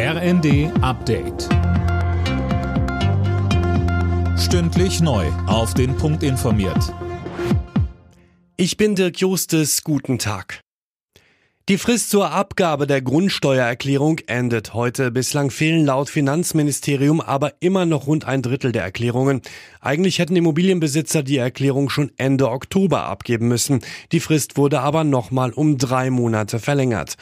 [0.00, 1.48] RND Update.
[4.38, 5.26] Stündlich neu.
[5.48, 6.94] Auf den Punkt informiert.
[8.56, 9.82] Ich bin Dirk Justes.
[9.82, 10.60] Guten Tag.
[11.68, 15.10] Die Frist zur Abgabe der Grundsteuererklärung endet heute.
[15.10, 19.42] Bislang fehlen laut Finanzministerium aber immer noch rund ein Drittel der Erklärungen.
[19.80, 23.80] Eigentlich hätten Immobilienbesitzer die Erklärung schon Ende Oktober abgeben müssen.
[24.12, 27.16] Die Frist wurde aber nochmal um drei Monate verlängert.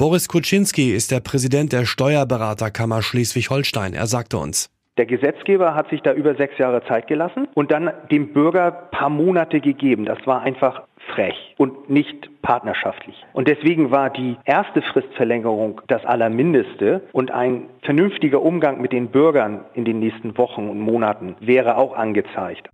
[0.00, 3.94] Boris Kuczynski ist der Präsident der Steuerberaterkammer Schleswig-Holstein.
[3.94, 4.70] Er sagte uns.
[4.96, 9.10] Der Gesetzgeber hat sich da über sechs Jahre Zeit gelassen und dann dem Bürger paar
[9.10, 10.04] Monate gegeben.
[10.04, 13.16] Das war einfach frech und nicht partnerschaftlich.
[13.32, 19.64] Und deswegen war die erste Fristverlängerung das Allermindeste und ein vernünftiger Umgang mit den Bürgern
[19.74, 22.70] in den nächsten Wochen und Monaten wäre auch angezeigt.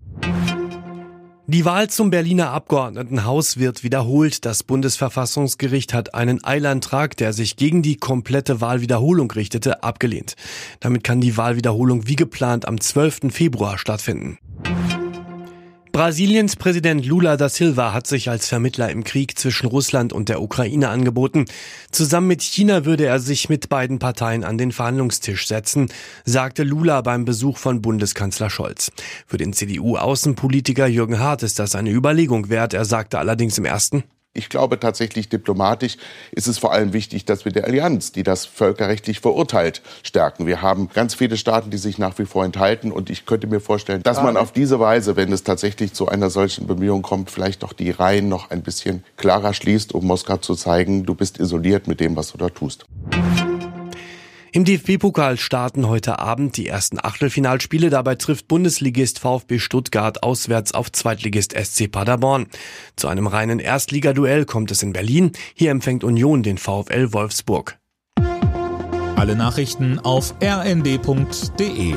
[1.47, 4.47] Die Wahl zum Berliner Abgeordnetenhaus wird wiederholt.
[4.47, 10.37] Das Bundesverfassungsgericht hat einen Eilantrag, der sich gegen die komplette Wahlwiederholung richtete, abgelehnt.
[10.81, 13.31] Damit kann die Wahlwiederholung wie geplant am 12.
[13.31, 14.39] Februar stattfinden.
[15.95, 20.43] Brasiliens Präsident Lula da Silva hat sich als Vermittler im Krieg zwischen Russland und der
[20.43, 21.45] Ukraine angeboten.
[21.93, 25.93] Zusammen mit China würde er sich mit beiden Parteien an den Verhandlungstisch setzen,
[26.25, 28.91] sagte Lula beim Besuch von Bundeskanzler Scholz.
[29.29, 32.75] Für den CDU-Außenpolitiker Jürgen Hart ist das eine Überlegung wert.
[32.75, 34.03] Er sagte allerdings im ersten,
[34.35, 35.97] ich glaube tatsächlich diplomatisch
[36.33, 40.47] ist es vor allem wichtig, dass wir die Allianz, die das völkerrechtlich verurteilt, stärken.
[40.47, 43.61] Wir haben ganz viele Staaten, die sich nach wie vor enthalten und ich könnte mir
[43.61, 47.63] vorstellen, dass man auf diese Weise, wenn es tatsächlich zu einer solchen Bemühung kommt, vielleicht
[47.63, 51.87] doch die Reihen noch ein bisschen klarer schließt, um Moskau zu zeigen, du bist isoliert
[51.87, 52.87] mit dem, was du da tust.
[54.55, 57.91] Im DFB-Pokal starten heute Abend die ersten Achtelfinalspiele.
[57.91, 62.47] Dabei trifft Bundesligist VfB Stuttgart auswärts auf Zweitligist SC Paderborn.
[62.95, 65.33] Zu einem reinen Erstligaduell kommt es in Berlin.
[65.55, 67.79] Hier empfängt Union den VfL Wolfsburg.
[69.17, 71.97] Alle Nachrichten auf rnd.de